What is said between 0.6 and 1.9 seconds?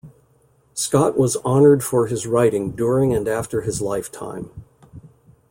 Scott was honoured